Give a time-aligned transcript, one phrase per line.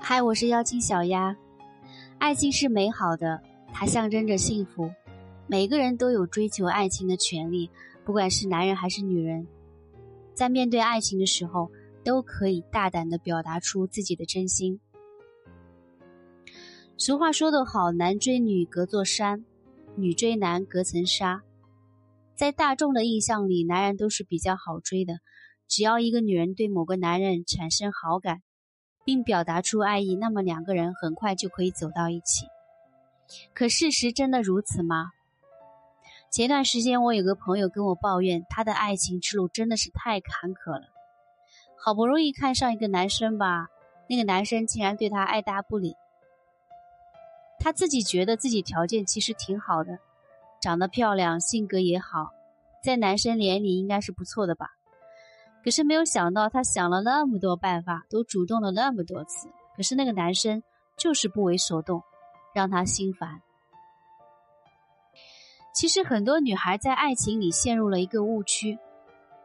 [0.00, 1.36] 嗨，我是妖精小丫。
[2.18, 4.90] 爱情是美好的，它象征着幸福。
[5.46, 7.68] 每个人都有追求爱情的权利，
[8.04, 9.46] 不管是男人还是女人，
[10.34, 11.70] 在面对爱情的时候，
[12.04, 14.80] 都可以大胆的表达出自己的真心。
[16.96, 19.44] 俗话说得好，男追女隔座山，
[19.96, 21.42] 女追男隔层纱。
[22.34, 25.14] 在大众的印象里，男人都是比较好追的，
[25.66, 28.42] 只要一个女人对某个男人产生好感。
[29.08, 32.46] 并表达出爱意，那么两个人很快就可以走到一起。
[33.54, 35.12] 可事实真的如此吗？
[36.30, 40.88] 前段时间我有个朋友跟我抱怨，他的爱情之路真的是太坎坷了。
[41.82, 43.70] 好不容易看上一个男生吧，
[44.10, 45.96] 那个男生竟然对他爱答不理。
[47.58, 49.98] 他自己觉得自己条件其实挺好的，
[50.60, 52.34] 长得漂亮，性格也好，
[52.84, 54.68] 在男生眼里应该是不错的吧。
[55.68, 60.62] 可是没有想到，他想了那么多办法，都主动了那么多次，可是那个男生
[60.96, 62.02] 就是不为所动，
[62.54, 63.42] 让他心烦。
[65.74, 68.78] 其实很多女孩在爱情里陷入了一个误区，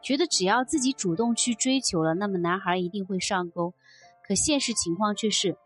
[0.01, 3.73] 觉得只要自己主动去追求了，那么男孩一定会上钩。
[4.25, 5.57] 可现实情况却是，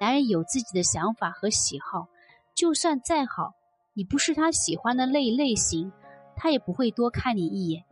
[0.00, 2.08] 男人有自己的想法和喜好，
[2.54, 3.52] 就算再好，
[3.92, 5.92] 你不是他喜欢的类类型，
[6.34, 7.84] 他也不会多看你一眼。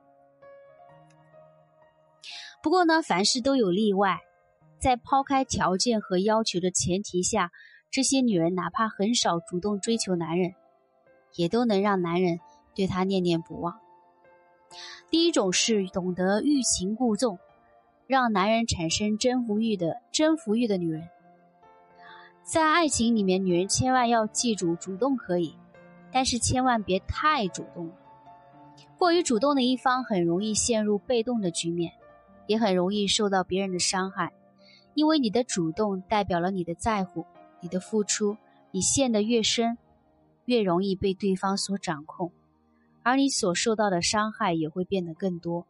[2.62, 4.18] 不过呢，凡事都有例外，
[4.78, 7.50] 在抛开条件和要求的前提下，
[7.90, 10.54] 这些女人哪怕很少主动追求男人，
[11.36, 12.38] 也都能让男人
[12.74, 13.78] 对她念念不忘。
[15.10, 17.38] 第一种是懂得欲擒故纵，
[18.06, 21.08] 让男人产生征服欲的征服欲的女人。
[22.42, 25.56] 在爱情里面，女人千万要记住，主动可以，
[26.12, 27.90] 但是千万别太主动。
[28.98, 31.92] 过于主动的一方很容易陷入被动的局面。
[32.50, 34.32] 也很容易受到别人的伤害，
[34.94, 37.24] 因为你的主动代表了你的在乎，
[37.60, 38.36] 你的付出，
[38.72, 39.78] 你陷得越深，
[40.46, 42.32] 越容易被对方所掌控，
[43.04, 45.64] 而你所受到的伤害也会变得更多。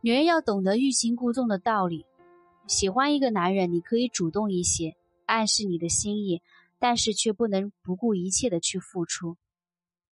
[0.00, 2.06] 女人要懂得欲擒故纵的道理，
[2.66, 4.96] 喜欢一个男人，你可以主动一些，
[5.26, 6.40] 暗示你的心意，
[6.78, 9.36] 但是却不能不顾一切的去付出，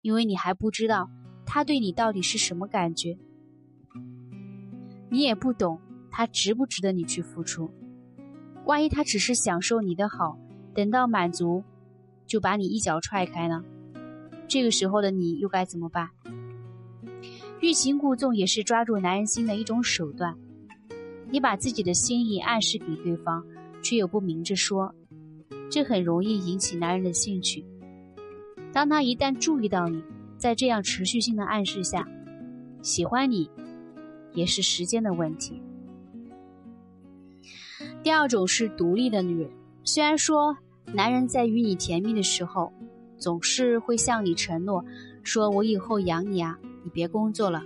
[0.01, 1.11] 因为你还不知道
[1.45, 3.19] 他对你到底是什么感觉。
[5.13, 5.79] 你也不懂
[6.11, 7.71] 他值不值得你去付出，
[8.65, 10.39] 万一他只是享受你的好，
[10.73, 11.63] 等到满足
[12.27, 13.63] 就把你一脚踹开呢？
[14.49, 16.09] 这个时候的你又该怎么办？
[17.61, 20.35] 欲擒故纵也是抓住男人心的一种手段。
[21.31, 23.45] 你把自己的心意暗示给对方，
[23.83, 24.95] 却又不明着说，
[25.71, 27.67] 这很容易引起男人的兴趣。
[28.73, 30.03] 当他一旦注意到你
[30.39, 32.09] 在这样持续性的暗示下
[32.81, 33.51] 喜欢你。
[34.35, 35.63] 也是时间的问题。
[38.03, 39.51] 第二种是独立的女人，
[39.85, 40.57] 虽然说
[40.93, 42.73] 男人在与你甜蜜的时候，
[43.19, 44.85] 总是会向你承诺，
[45.23, 47.63] 说我以后养你啊，你别工作了。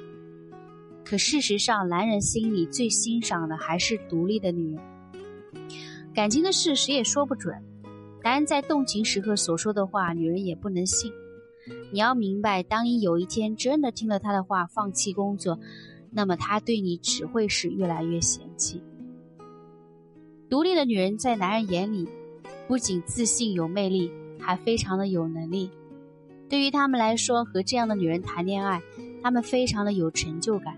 [1.05, 4.83] 可事实上，男人心里最欣赏的还是独立的女人。
[6.15, 7.55] 感情的事谁也说不准，
[8.25, 11.13] 男人在动情时刻所说的话，女人也不能信。
[11.93, 15.59] 你要明白，当你有一天真的听了他的话，放弃工作。
[16.17, 18.83] 那么他对你只会是越来越嫌弃。
[20.49, 22.09] 独立的女人在男人眼里，
[22.67, 24.11] 不仅自信有魅力，
[24.41, 25.71] 还非常的有能力。
[26.49, 28.81] 对于他们来说，和这样的女人谈恋爱，
[29.23, 30.75] 他们非常的有成就感。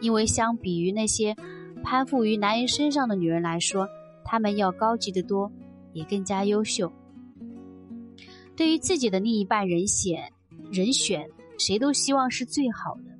[0.00, 1.36] 因为相比于那些
[1.82, 3.86] 攀附于男人身上的女人来说，
[4.24, 5.52] 她们要高级得多，
[5.92, 6.90] 也更加优秀。
[8.56, 10.32] 对于自己的另一半人选，
[10.70, 11.28] 人选
[11.58, 13.11] 谁都希望是最好的。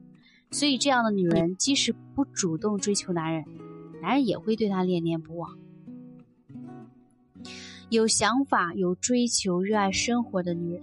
[0.53, 3.45] 所以，这样的女人即使不主动追求男人，
[4.03, 5.59] 男人也会对她恋恋不忘。
[7.89, 10.83] 有想法、有追求、热爱生活的女人。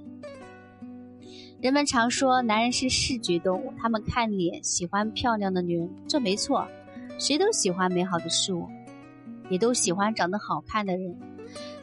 [1.61, 6.67] 人们常说，男人是视觉动物，他们看脸，喜欢漂亮的女人，这没错。
[7.19, 8.67] 谁都喜欢美好的事物，
[9.49, 11.15] 也都喜欢长得好看的人。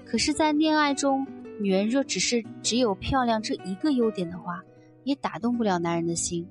[0.05, 1.27] 可是，在恋爱中，
[1.61, 4.63] 女人若只是只有漂亮这一个优点的话，
[5.05, 6.47] 也打动不了男人的心。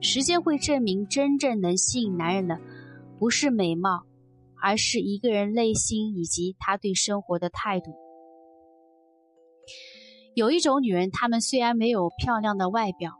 [0.00, 2.58] 时间会证明，真正能吸引男人的，
[3.18, 4.04] 不是美貌，
[4.62, 7.92] 而是一个人内心以及他对生活的态度。
[10.34, 13.12] 有一种女人，她们虽然没有漂亮的外表，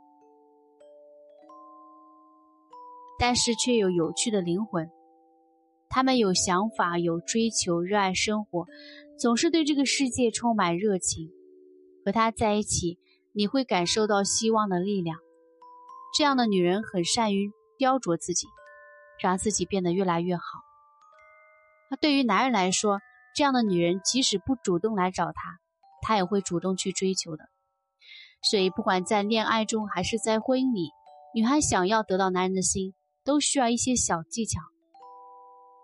[3.19, 4.87] 但是却有有趣的灵魂。
[5.89, 8.65] 她们有想法，有追求，热爱生活，
[9.17, 11.31] 总是对这个世界充满热情。
[12.05, 12.99] 和她在一起，
[13.33, 15.17] 你会感受到希望的力量。
[16.15, 18.47] 这样的女人很善于雕琢自己，
[19.21, 20.43] 让自己变得越来越好。
[21.89, 22.99] 那对于男人来说，
[23.35, 25.59] 这样的女人即使不主动来找他，
[26.01, 27.45] 他也会主动去追求的。
[28.49, 30.89] 所以，不管在恋爱中还是在婚姻里，
[31.35, 32.93] 女孩想要得到男人的心，
[33.23, 34.59] 都需要一些小技巧。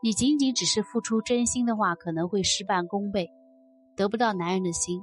[0.01, 3.29] 你仅仅只是付出真心的话，可能会事半功倍，
[3.95, 5.01] 得不到男人的心。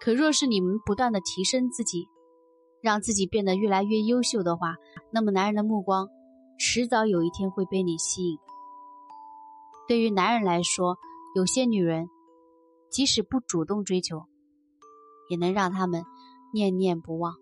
[0.00, 2.08] 可若是你们不断的提升自己，
[2.84, 4.76] 让自己变得越来越优秀的话，
[5.10, 6.06] 那么男人的目光
[6.58, 8.38] 迟早有一天会被你吸引。
[9.88, 10.98] 对于男人来说，
[11.34, 12.10] 有些女人
[12.90, 14.26] 即使不主动追求，
[15.30, 16.04] 也能让他们
[16.52, 17.34] 念念不忘。